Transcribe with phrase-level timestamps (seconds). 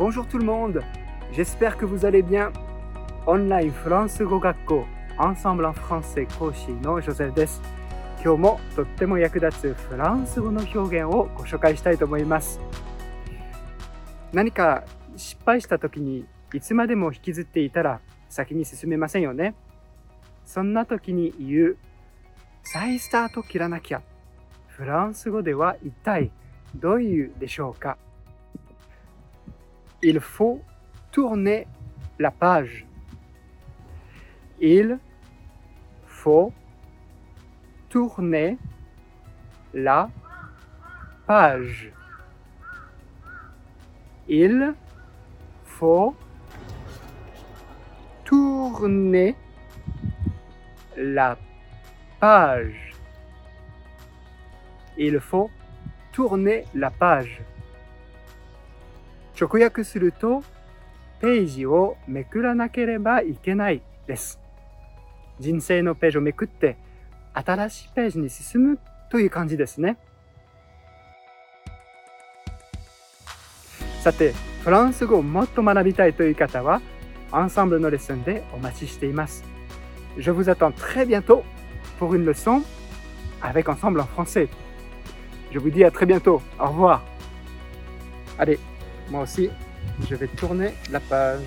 [0.00, 0.82] Bonjour tout le monde,
[1.30, 2.54] j'espère que vous allez bien.
[3.26, 4.86] Online フランス語学校
[5.18, 7.60] Ensemble en français 講師のジョゼフです。
[8.24, 12.60] 今日もとっても役立つフランス語の表現をご紹介したいと思います。
[14.32, 14.84] 何か
[15.18, 16.24] 失敗した時に
[16.54, 19.54] いつまでも引きずっていたら先に進めませんよね。
[20.46, 21.76] そんな時に言う
[22.62, 24.00] 再スタート切らなきゃ。
[24.66, 26.30] フランス語では一体
[26.74, 27.98] どういうでしょうか
[30.02, 30.62] Il faut
[31.12, 31.66] tourner
[32.18, 32.86] la page.
[34.60, 34.98] Il
[36.06, 36.52] faut
[37.90, 38.56] tourner
[39.74, 40.08] la
[41.26, 41.92] page.
[44.28, 44.74] Il
[45.64, 46.14] faut
[48.24, 49.34] tourner
[50.96, 51.36] la
[52.18, 52.94] page.
[54.96, 55.50] Il faut
[56.12, 57.42] tourner la page.
[59.39, 60.43] 直訳すると、
[61.19, 64.39] ページをめくらなければいけないです。
[65.39, 66.77] 人生のページをめくって、
[67.33, 69.97] 新しいページに進むという感じですね。
[74.01, 76.81] さて、フランス語をもっと学びたいという方は、
[77.31, 79.43] アンサンブルのレッスンでお待ちしています。
[80.17, 81.43] Je vous attends très bientôt
[81.99, 82.61] pour une leçon
[83.41, 84.47] avec Ensemble en français.
[85.51, 86.41] Je vous dis à très bientôt.
[86.59, 87.01] Au revoir.
[88.37, 88.59] Allez,
[89.10, 89.50] moi aussi,
[90.08, 91.40] je vais tourner la page.